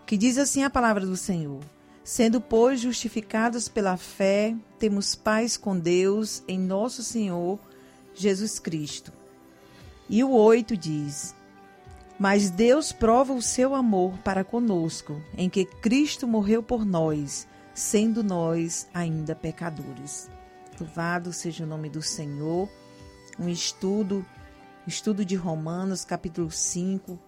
que 0.05 0.19
diz 0.19 0.37
assim 0.37 0.63
a 0.63 0.69
palavra 0.69 1.07
do 1.07 1.17
Senhor: 1.17 1.61
Sendo, 2.05 2.39
pois, 2.39 2.79
justificados 2.79 3.71
pela 3.71 3.97
fé, 3.97 4.55
temos 4.79 5.15
paz 5.15 5.57
com 5.57 5.75
Deus 5.79 6.43
em 6.47 6.59
nosso 6.59 7.03
Senhor 7.03 7.59
Jesus 8.15 8.59
Cristo. 8.59 9.15
E 10.11 10.23
o 10.23 10.31
8 10.31 10.77
diz: 10.77 11.35
Mas 12.19 12.51
Deus 12.51 12.93
prova 12.93 13.33
o 13.33 13.41
seu 13.41 13.75
amor 13.75 14.19
para 14.19 14.45
conosco, 14.45 15.23
em 15.39 15.49
que 15.49 15.65
Cristo 15.65 16.29
morreu 16.29 16.63
por 16.63 16.85
nós 16.85 17.49
sendo 17.77 18.25
nós 18.25 18.89
ainda 18.95 19.35
pecadores. 19.35 20.31
Louvado 20.81 21.33
seja 21.33 21.65
o 21.65 21.67
nome 21.67 21.91
do 21.91 22.03
Senhor. 22.03 22.69
Um 23.39 23.51
estudo, 23.51 24.25
estudo 24.87 25.25
de 25.25 25.37
Romanos, 25.37 26.03
capítulo 26.05 26.51
5. 26.51 27.19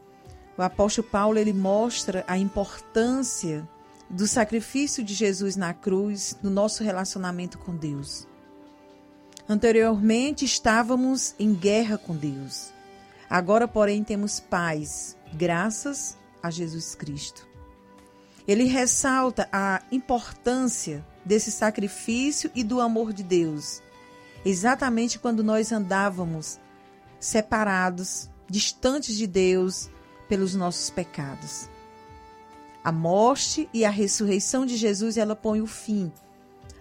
O 0.57 0.63
apóstolo 0.63 1.07
Paulo 1.07 1.39
ele 1.39 1.53
mostra 1.53 2.25
a 2.27 2.39
importância 2.39 3.69
do 4.09 4.27
sacrifício 4.27 5.05
de 5.05 5.13
Jesus 5.13 5.55
na 5.55 5.75
cruz 5.75 6.37
no 6.43 6.49
nosso 6.51 6.83
relacionamento 6.83 7.59
com 7.59 7.77
Deus. 7.77 8.27
Anteriormente 9.47 10.47
estávamos 10.47 11.35
em 11.39 11.55
guerra 11.55 11.99
com 11.99 12.17
Deus. 12.17 12.73
Agora, 13.29 13.69
porém, 13.69 14.03
temos 14.03 14.41
paz, 14.41 15.15
graças 15.35 16.17
a 16.43 16.51
Jesus 16.51 16.95
Cristo. 16.95 17.48
Ele 18.49 18.65
ressalta 18.65 19.47
a 19.53 19.83
importância 19.93 21.05
desse 21.23 21.53
sacrifício 21.53 22.51
e 22.55 22.65
do 22.65 22.81
amor 22.81 23.13
de 23.13 23.23
Deus, 23.23 23.83
exatamente 24.43 25.19
quando 25.19 25.45
nós 25.45 25.71
andávamos 25.71 26.59
separados, 27.21 28.31
distantes 28.49 29.15
de 29.17 29.27
Deus 29.27 29.91
pelos 30.31 30.55
nossos 30.55 30.89
pecados. 30.89 31.69
A 32.83 32.91
morte 32.91 33.69
e 33.75 33.85
a 33.85 33.91
ressurreição 33.91 34.65
de 34.65 34.79
Jesus, 34.79 35.19
ela 35.19 35.37
põe 35.37 35.61
o 35.61 35.67
fim 35.67 36.11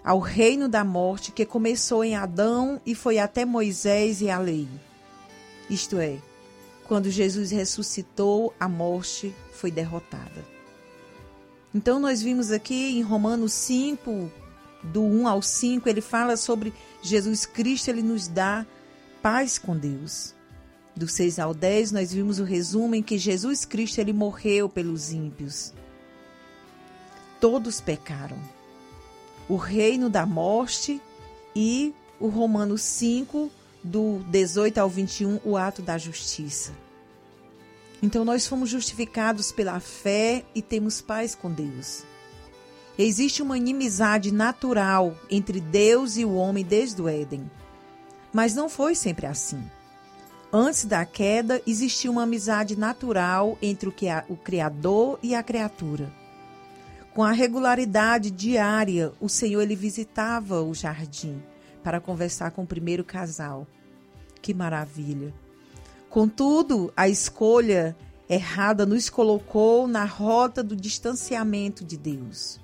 ao 0.07 0.19
reino 0.19 0.69
da 0.69 0.85
morte 0.85 1.33
que 1.33 1.45
começou 1.45 2.01
em 2.01 2.15
Adão 2.15 2.79
e 2.85 2.95
foi 2.95 3.19
até 3.19 3.43
Moisés 3.43 4.21
e 4.21 4.29
a 4.29 4.39
lei. 4.39 4.69
Isto 5.69 5.97
é, 5.97 6.17
quando 6.87 7.11
Jesus 7.11 7.51
ressuscitou, 7.51 8.53
a 8.57 8.69
morte 8.69 9.35
foi 9.51 9.69
derrotada. 9.69 10.56
Então, 11.73 11.99
nós 11.99 12.21
vimos 12.21 12.51
aqui 12.51 12.97
em 12.97 13.01
Romanos 13.01 13.53
5, 13.53 14.31
do 14.83 15.01
1 15.03 15.27
ao 15.27 15.41
5, 15.41 15.87
ele 15.87 16.01
fala 16.01 16.37
sobre 16.37 16.73
Jesus 17.01 17.45
Cristo, 17.45 17.89
ele 17.89 18.01
nos 18.01 18.27
dá 18.27 18.65
paz 19.21 19.57
com 19.57 19.75
Deus. 19.75 20.33
Do 20.95 21.07
6 21.07 21.37
ao 21.39 21.53
10, 21.53 21.91
nós 21.91 22.11
vimos 22.11 22.39
o 22.39 22.43
resumo 22.43 22.95
em 22.95 23.03
que 23.03 23.17
Jesus 23.17 23.65
Cristo 23.65 23.99
ele 23.99 24.13
morreu 24.13 24.67
pelos 24.67 25.11
ímpios. 25.11 25.73
Todos 27.39 27.79
pecaram. 27.79 28.37
O 29.47 29.55
reino 29.55 30.09
da 30.09 30.25
morte 30.25 30.99
e 31.55 31.93
o 32.19 32.27
Romanos 32.27 32.81
5, 32.81 33.51
do 33.83 34.19
18 34.29 34.79
ao 34.79 34.89
21, 34.89 35.39
o 35.45 35.55
ato 35.55 35.81
da 35.81 35.97
justiça. 35.97 36.71
Então 38.01 38.23
nós 38.23 38.45
fomos 38.45 38.69
justificados 38.69 39.51
pela 39.51 39.79
fé 39.79 40.43
e 40.53 40.61
temos 40.61 41.01
paz 41.01 41.33
com 41.33 41.51
Deus. 41.51 42.03
Existe 42.97 43.41
uma 43.41 43.57
inimizade 43.57 44.31
natural 44.31 45.15
entre 45.29 45.59
Deus 45.59 46.17
e 46.17 46.25
o 46.25 46.35
homem 46.35 46.63
desde 46.63 47.01
o 47.01 47.07
Éden. 47.07 47.49
Mas 48.33 48.55
não 48.55 48.69
foi 48.69 48.95
sempre 48.95 49.25
assim. 49.25 49.63
Antes 50.51 50.85
da 50.85 51.05
queda, 51.05 51.61
existia 51.67 52.09
uma 52.09 52.23
amizade 52.23 52.77
natural 52.77 53.57
entre 53.61 53.89
o 53.89 54.37
Criador 54.37 55.19
e 55.21 55.35
a 55.35 55.43
criatura. 55.43 56.11
Com 57.13 57.23
a 57.23 57.31
regularidade 57.31 58.31
diária, 58.31 59.11
o 59.19 59.27
Senhor 59.27 59.61
ele 59.61 59.75
visitava 59.75 60.61
o 60.61 60.73
jardim 60.73 61.41
para 61.83 61.99
conversar 61.99 62.51
com 62.51 62.63
o 62.63 62.67
primeiro 62.67 63.03
casal. 63.03 63.67
Que 64.41 64.53
maravilha! 64.53 65.33
Contudo, 66.09 66.91
a 66.95 67.09
escolha 67.09 67.95
errada 68.29 68.85
nos 68.85 69.09
colocou 69.09 69.87
na 69.87 70.05
rota 70.05 70.63
do 70.63 70.75
distanciamento 70.75 71.83
de 71.83 71.97
Deus. 71.97 72.59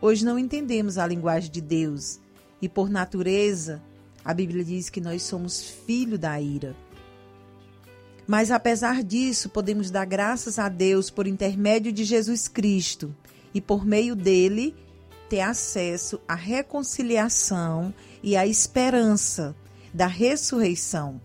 Hoje 0.00 0.24
não 0.24 0.38
entendemos 0.38 0.96
a 0.96 1.06
linguagem 1.06 1.50
de 1.50 1.60
Deus 1.60 2.20
e, 2.62 2.68
por 2.68 2.88
natureza, 2.88 3.82
a 4.24 4.32
Bíblia 4.32 4.64
diz 4.64 4.88
que 4.88 5.00
nós 5.00 5.22
somos 5.22 5.60
filho 5.60 6.18
da 6.18 6.40
ira. 6.40 6.76
Mas 8.26 8.52
apesar 8.52 9.02
disso, 9.02 9.48
podemos 9.48 9.90
dar 9.90 10.04
graças 10.04 10.58
a 10.58 10.68
Deus 10.68 11.10
por 11.10 11.26
intermédio 11.26 11.92
de 11.92 12.04
Jesus 12.04 12.46
Cristo 12.46 13.14
e 13.52 13.60
por 13.60 13.84
meio 13.84 14.14
dele 14.14 14.76
ter 15.28 15.40
acesso 15.40 16.20
à 16.26 16.36
reconciliação 16.36 17.92
e 18.22 18.36
à 18.36 18.46
esperança 18.46 19.54
da 19.92 20.06
ressurreição 20.06 21.20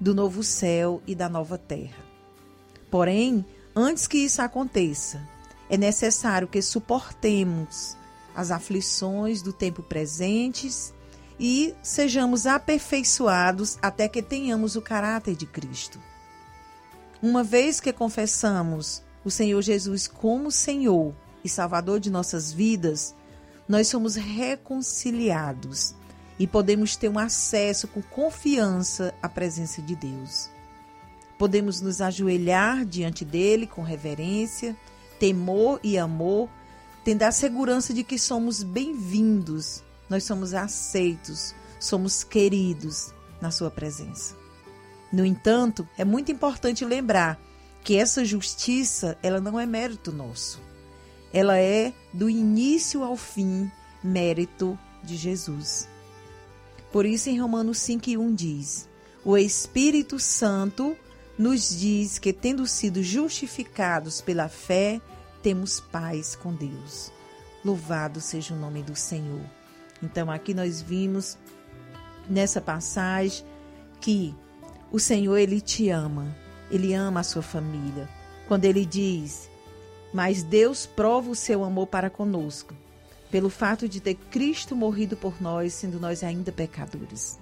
do 0.00 0.14
novo 0.14 0.42
céu 0.42 1.02
e 1.06 1.14
da 1.14 1.28
nova 1.28 1.58
terra. 1.58 2.04
Porém, 2.90 3.44
antes 3.74 4.06
que 4.06 4.18
isso 4.18 4.40
aconteça, 4.40 5.20
é 5.68 5.76
necessário 5.76 6.48
que 6.48 6.62
suportemos 6.62 7.96
as 8.34 8.50
aflições 8.50 9.42
do 9.42 9.52
tempo 9.52 9.82
presentes 9.82 10.94
e 11.38 11.74
sejamos 11.82 12.46
aperfeiçoados 12.46 13.78
até 13.82 14.08
que 14.08 14.22
tenhamos 14.22 14.76
o 14.76 14.82
caráter 14.82 15.36
de 15.36 15.46
Cristo. 15.46 16.00
Uma 17.20 17.42
vez 17.42 17.80
que 17.80 17.92
confessamos 17.92 19.02
o 19.24 19.30
Senhor 19.30 19.60
Jesus 19.60 20.06
como 20.06 20.50
Senhor 20.50 21.14
e 21.44 21.48
Salvador 21.48 22.00
de 22.00 22.10
nossas 22.10 22.52
vidas, 22.52 23.14
nós 23.68 23.88
somos 23.88 24.14
reconciliados 24.14 25.94
e 26.38 26.46
podemos 26.46 26.96
ter 26.96 27.08
um 27.08 27.18
acesso 27.18 27.88
com 27.88 28.00
confiança 28.00 29.14
à 29.20 29.28
presença 29.28 29.82
de 29.82 29.96
Deus. 29.96 30.48
Podemos 31.36 31.80
nos 31.80 32.00
ajoelhar 32.00 32.84
diante 32.84 33.24
dele 33.24 33.66
com 33.66 33.82
reverência, 33.82 34.76
temor 35.18 35.80
e 35.82 35.98
amor, 35.98 36.48
tendo 37.04 37.22
a 37.22 37.32
segurança 37.32 37.92
de 37.92 38.04
que 38.04 38.18
somos 38.18 38.62
bem-vindos, 38.62 39.82
nós 40.08 40.24
somos 40.24 40.54
aceitos, 40.54 41.54
somos 41.80 42.22
queridos 42.22 43.12
na 43.40 43.50
sua 43.50 43.70
presença. 43.70 44.36
No 45.12 45.24
entanto, 45.24 45.88
é 45.96 46.04
muito 46.04 46.30
importante 46.30 46.84
lembrar 46.84 47.38
que 47.82 47.96
essa 47.96 48.24
justiça, 48.24 49.16
ela 49.22 49.40
não 49.40 49.58
é 49.58 49.64
mérito 49.64 50.12
nosso. 50.12 50.60
Ela 51.32 51.58
é 51.58 51.92
do 52.12 52.28
início 52.28 53.02
ao 53.02 53.16
fim 53.16 53.70
mérito 54.02 54.78
de 55.02 55.16
Jesus. 55.16 55.88
Por 56.92 57.04
isso, 57.04 57.28
em 57.28 57.40
Romanos 57.40 57.78
5 57.78 58.10
e 58.10 58.16
1 58.16 58.34
diz: 58.34 58.88
O 59.24 59.36
Espírito 59.36 60.18
Santo 60.18 60.96
nos 61.38 61.78
diz 61.78 62.18
que, 62.18 62.32
tendo 62.32 62.66
sido 62.66 63.02
justificados 63.02 64.20
pela 64.20 64.48
fé, 64.48 65.00
temos 65.42 65.80
paz 65.80 66.34
com 66.34 66.54
Deus. 66.54 67.12
Louvado 67.64 68.20
seja 68.20 68.54
o 68.54 68.58
nome 68.58 68.82
do 68.82 68.96
Senhor. 68.96 69.44
Então, 70.02 70.30
aqui 70.30 70.54
nós 70.54 70.80
vimos 70.80 71.36
nessa 72.28 72.60
passagem 72.60 73.44
que 74.00 74.34
o 74.90 74.98
Senhor, 74.98 75.36
Ele 75.36 75.60
te 75.60 75.90
ama, 75.90 76.34
Ele 76.70 76.94
ama 76.94 77.20
a 77.20 77.24
sua 77.24 77.42
família. 77.42 78.08
Quando 78.46 78.64
Ele 78.64 78.86
diz, 78.86 79.50
mas 80.12 80.42
Deus 80.42 80.86
prova 80.86 81.30
o 81.30 81.34
seu 81.34 81.62
amor 81.62 81.86
para 81.86 82.08
conosco, 82.08 82.74
pelo 83.30 83.50
fato 83.50 83.88
de 83.88 84.00
ter 84.00 84.14
Cristo 84.14 84.74
morrido 84.74 85.16
por 85.16 85.40
nós, 85.40 85.74
sendo 85.74 86.00
nós 86.00 86.22
ainda 86.22 86.50
pecadores. 86.50 87.38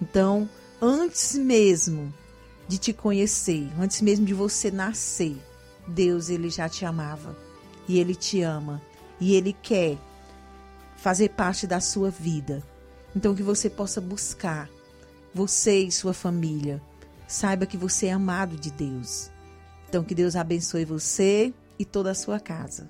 Então, 0.00 0.48
antes 0.80 1.34
mesmo 1.34 2.12
de 2.68 2.78
te 2.78 2.92
conhecer, 2.92 3.70
antes 3.78 4.00
mesmo 4.00 4.26
de 4.26 4.34
você 4.34 4.70
nascer, 4.70 5.36
Deus 5.86 6.28
ele 6.28 6.48
já 6.48 6.68
te 6.68 6.84
amava 6.84 7.36
e 7.88 7.98
ele 7.98 8.14
te 8.14 8.42
ama 8.42 8.80
e 9.20 9.34
ele 9.34 9.52
quer 9.52 9.98
fazer 10.96 11.30
parte 11.30 11.66
da 11.66 11.80
sua 11.80 12.10
vida. 12.10 12.62
Então 13.14 13.34
que 13.34 13.42
você 13.42 13.68
possa 13.68 14.00
buscar 14.00 14.68
você 15.34 15.80
e 15.80 15.92
sua 15.92 16.14
família. 16.14 16.80
Saiba 17.26 17.66
que 17.66 17.76
você 17.76 18.06
é 18.06 18.12
amado 18.12 18.56
de 18.56 18.70
Deus. 18.70 19.30
Então 19.88 20.04
que 20.04 20.14
Deus 20.14 20.36
abençoe 20.36 20.84
você 20.84 21.52
e 21.78 21.84
toda 21.84 22.10
a 22.10 22.14
sua 22.14 22.38
casa. 22.38 22.88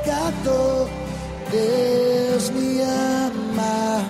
Pecador, 0.00 0.88
Deus 1.50 2.50
me 2.50 2.80
ama. 2.80 4.04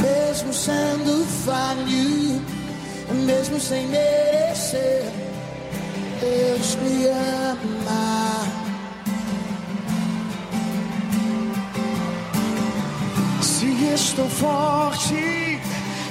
Mesmo 0.00 0.52
sendo 0.52 1.24
falho, 1.44 2.42
mesmo 3.24 3.60
sem 3.60 3.86
merecer, 3.88 5.10
Deus 6.20 6.76
me 6.76 7.06
ama. 7.06 8.46
Se 13.42 13.66
estou 13.94 14.28
forte, 14.28 15.60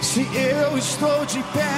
se 0.02 0.22
eu 0.22 0.78
estou 0.78 1.26
de 1.26 1.44
pé, 1.54 1.75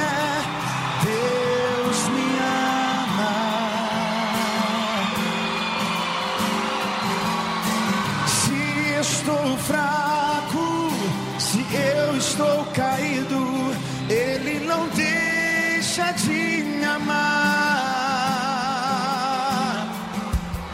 Estou 9.47 9.59
fraco, 9.59 10.91
se 11.39 11.65
eu 11.73 12.17
estou 12.17 12.65
caído, 12.73 13.73
Ele 14.09 14.59
não 14.65 14.89
deixa 14.89 16.11
de 16.11 16.63
me 16.63 16.83
amar. 16.83 17.15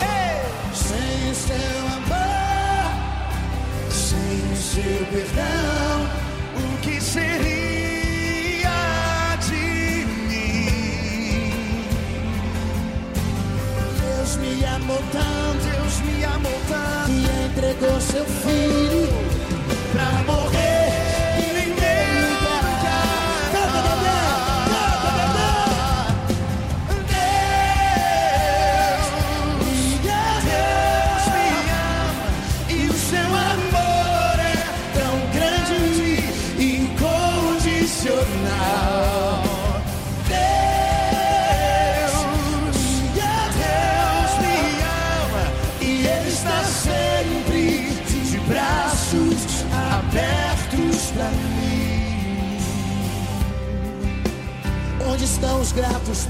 Ei! 0.01 0.41
Sem 0.73 1.36
seu 1.36 1.86
amor, 1.97 2.89
sem 3.91 4.55
seu 4.55 5.05
perdão, 5.05 5.72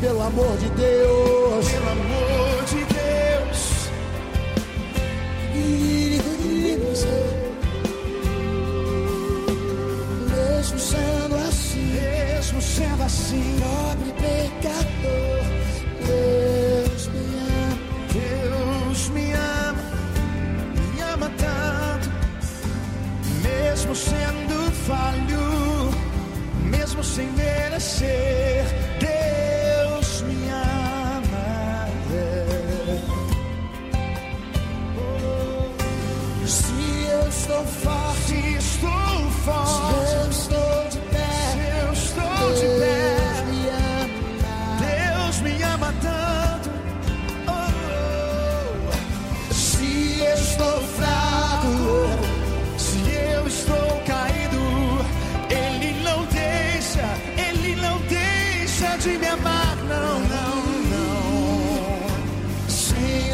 pelo 0.03 0.21
amor 0.21 0.57
de 0.57 0.69
Deus? 0.71 1.42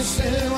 Sem 0.10 0.49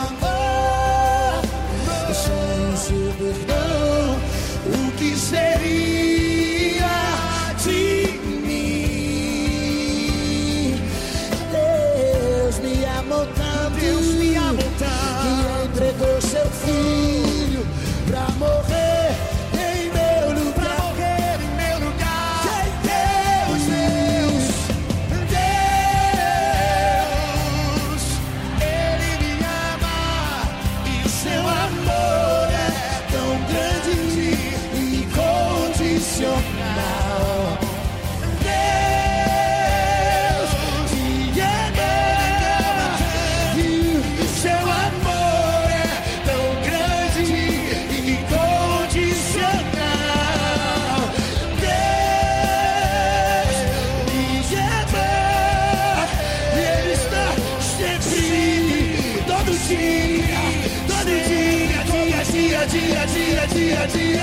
dia, 63.54 63.88
dia, 63.88 64.22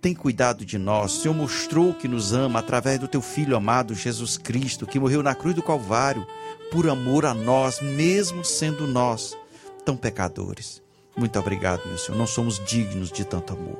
tem 0.00 0.14
cuidado 0.14 0.64
de 0.64 0.78
nós. 0.78 1.16
O 1.16 1.20
Senhor 1.22 1.34
mostrou 1.34 1.92
que 1.92 2.06
nos 2.06 2.32
ama 2.32 2.60
através 2.60 2.98
do 3.00 3.08
teu 3.08 3.20
filho 3.20 3.56
amado 3.56 3.94
Jesus 3.94 4.38
Cristo, 4.38 4.86
que 4.86 5.00
morreu 5.00 5.22
na 5.22 5.34
cruz 5.34 5.54
do 5.54 5.62
Calvário 5.62 6.26
por 6.70 6.88
amor 6.88 7.26
a 7.26 7.34
nós, 7.34 7.80
mesmo 7.80 8.44
sendo 8.44 8.86
nós 8.86 9.36
tão 9.84 9.96
pecadores. 9.96 10.82
Muito 11.16 11.38
obrigado, 11.38 11.86
meu 11.86 11.98
Senhor. 11.98 12.16
Não 12.16 12.26
somos 12.26 12.64
dignos 12.64 13.10
de 13.10 13.24
tanto 13.24 13.54
amor. 13.54 13.78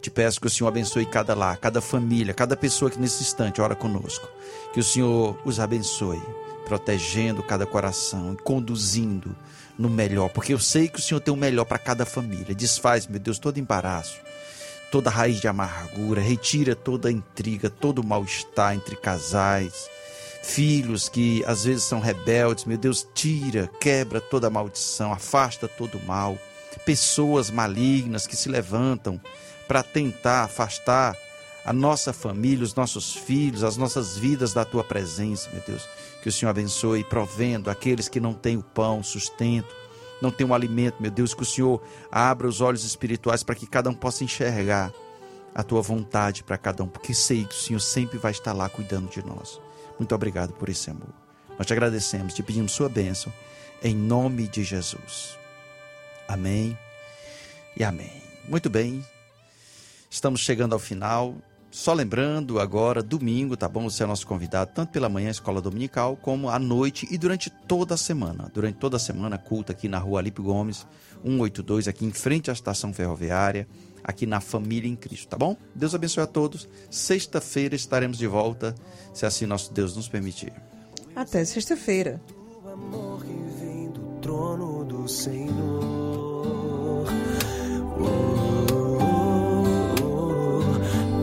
Te 0.00 0.10
peço 0.10 0.40
que 0.40 0.46
o 0.46 0.50
Senhor 0.50 0.68
abençoe 0.68 1.04
cada 1.04 1.34
lar, 1.34 1.58
cada 1.58 1.80
família, 1.80 2.32
cada 2.32 2.56
pessoa 2.56 2.90
que 2.90 2.98
nesse 2.98 3.22
instante 3.22 3.60
ora 3.60 3.74
conosco. 3.74 4.28
Que 4.72 4.78
o 4.78 4.84
Senhor 4.84 5.36
os 5.44 5.58
abençoe, 5.58 6.22
protegendo 6.68 7.42
cada 7.42 7.66
coração 7.66 8.36
conduzindo 8.44 9.34
no 9.78 9.88
melhor, 9.88 10.28
porque 10.28 10.52
eu 10.52 10.58
sei 10.58 10.86
que 10.86 10.98
o 10.98 11.02
Senhor 11.02 11.20
tem 11.20 11.32
o 11.32 11.36
melhor 11.36 11.64
para 11.64 11.78
cada 11.78 12.04
família. 12.04 12.54
Desfaz, 12.54 13.06
meu 13.06 13.18
Deus, 13.18 13.38
todo 13.38 13.58
embaraço, 13.58 14.18
toda 14.92 15.08
raiz 15.08 15.40
de 15.40 15.48
amargura, 15.48 16.20
retira 16.20 16.76
toda 16.76 17.10
intriga, 17.10 17.70
todo 17.70 18.04
mal-estar 18.04 18.74
entre 18.74 18.96
casais, 18.96 19.88
filhos 20.42 21.08
que 21.08 21.42
às 21.46 21.64
vezes 21.64 21.84
são 21.84 22.00
rebeldes, 22.00 22.66
meu 22.66 22.76
Deus, 22.76 23.06
tira, 23.14 23.70
quebra 23.80 24.20
toda 24.20 24.50
maldição, 24.50 25.12
afasta 25.12 25.66
todo 25.66 25.98
mal, 26.06 26.36
pessoas 26.84 27.50
malignas 27.50 28.26
que 28.26 28.36
se 28.36 28.48
levantam 28.48 29.20
para 29.66 29.82
tentar 29.82 30.44
afastar 30.44 31.16
a 31.64 31.72
nossa 31.72 32.14
família, 32.14 32.64
os 32.64 32.74
nossos 32.74 33.14
filhos, 33.14 33.62
as 33.62 33.76
nossas 33.76 34.16
vidas 34.16 34.54
da 34.54 34.64
tua 34.64 34.82
presença, 34.82 35.50
meu 35.52 35.62
Deus. 35.66 35.86
Que 36.28 36.30
o 36.30 36.32
Senhor 36.36 36.50
abençoe, 36.50 37.02
provendo 37.04 37.70
aqueles 37.70 38.06
que 38.06 38.20
não 38.20 38.34
têm 38.34 38.58
o 38.58 38.62
pão, 38.62 39.02
sustento, 39.02 39.74
não 40.20 40.30
têm 40.30 40.46
o 40.46 40.52
alimento, 40.52 41.00
meu 41.00 41.10
Deus. 41.10 41.32
Que 41.32 41.40
o 41.40 41.46
Senhor 41.46 41.82
abra 42.12 42.46
os 42.46 42.60
olhos 42.60 42.84
espirituais 42.84 43.42
para 43.42 43.54
que 43.54 43.66
cada 43.66 43.88
um 43.88 43.94
possa 43.94 44.24
enxergar 44.24 44.92
a 45.54 45.62
tua 45.62 45.80
vontade 45.80 46.44
para 46.44 46.58
cada 46.58 46.84
um, 46.84 46.86
porque 46.86 47.14
sei 47.14 47.46
que 47.46 47.54
o 47.54 47.58
Senhor 47.58 47.80
sempre 47.80 48.18
vai 48.18 48.32
estar 48.32 48.52
lá 48.52 48.68
cuidando 48.68 49.08
de 49.08 49.24
nós. 49.24 49.58
Muito 49.98 50.14
obrigado 50.14 50.52
por 50.52 50.68
esse 50.68 50.90
amor. 50.90 51.08
Nós 51.56 51.66
te 51.66 51.72
agradecemos, 51.72 52.34
te 52.34 52.42
pedimos 52.42 52.72
sua 52.72 52.90
bênção, 52.90 53.32
em 53.82 53.94
nome 53.94 54.48
de 54.48 54.62
Jesus. 54.62 55.38
Amém 56.28 56.76
e 57.74 57.82
amém. 57.82 58.22
Muito 58.46 58.68
bem, 58.68 59.02
Estamos 60.10 60.40
chegando 60.40 60.72
ao 60.72 60.78
final. 60.78 61.34
Só 61.70 61.92
lembrando, 61.92 62.58
agora, 62.58 63.02
domingo, 63.02 63.56
tá 63.56 63.68
bom? 63.68 63.88
Você 63.88 64.02
é 64.02 64.06
nosso 64.06 64.26
convidado, 64.26 64.70
tanto 64.74 64.90
pela 64.90 65.08
manhã, 65.08 65.30
escola 65.30 65.60
dominical, 65.60 66.16
como 66.16 66.48
à 66.48 66.58
noite 66.58 67.06
e 67.10 67.18
durante 67.18 67.50
toda 67.50 67.94
a 67.94 67.96
semana. 67.98 68.50
Durante 68.52 68.78
toda 68.78 68.96
a 68.96 69.00
semana, 69.00 69.36
culto 69.36 69.70
aqui 69.70 69.86
na 69.86 69.98
rua 69.98 70.18
Alipe 70.18 70.40
Gomes, 70.40 70.86
182, 71.22 71.86
aqui 71.86 72.06
em 72.06 72.10
frente 72.10 72.50
à 72.50 72.54
estação 72.54 72.92
ferroviária, 72.92 73.68
aqui 74.02 74.24
na 74.24 74.40
Família 74.40 74.90
em 74.90 74.96
Cristo, 74.96 75.28
tá 75.28 75.36
bom? 75.36 75.56
Deus 75.74 75.94
abençoe 75.94 76.24
a 76.24 76.26
todos. 76.26 76.66
Sexta-feira 76.90 77.74
estaremos 77.74 78.16
de 78.16 78.26
volta, 78.26 78.74
se 79.12 79.26
assim 79.26 79.44
nosso 79.44 79.72
Deus 79.72 79.94
nos 79.94 80.08
permitir. 80.08 80.52
Até 81.14 81.44
sexta-feira. 81.44 82.20
O 82.64 82.68
amor 82.68 83.22
que 83.24 83.34
vem 83.60 83.90
do 83.90 84.18
trono 84.22 84.84
do 84.84 85.06
Senhor. 85.06 85.98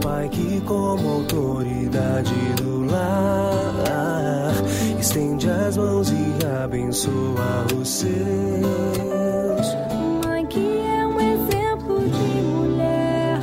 Pai 0.05 0.29
que 0.29 0.61
como 0.61 1.13
autoridade 1.13 2.31
do 2.61 2.85
lar 2.85 4.53
estende 4.99 5.49
as 5.49 5.75
mãos 5.77 6.11
e 6.11 6.45
abençoa 6.63 7.65
os 7.75 7.89
seus. 7.89 8.15
Mãe 10.23 10.45
que 10.45 10.59
é 10.59 11.07
um 11.07 11.19
exemplo 11.19 12.07
de 12.07 12.41
mulher 12.43 13.39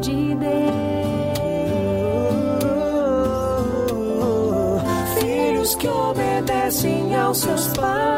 de 0.00 0.36
Deus. 0.36 0.54
Filhos 5.18 5.74
que 5.74 5.88
obedecem 5.88 7.16
aos 7.16 7.38
seus 7.38 7.66
pais, 7.76 8.15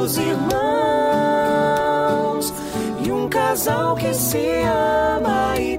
entre 0.00 0.04
os 0.04 0.16
irmãos 0.16 0.54
e 3.04 3.12
um 3.12 3.28
casal 3.28 3.94
que 3.96 4.14
se 4.14 4.62
ama 4.62 5.58
e 5.58 5.78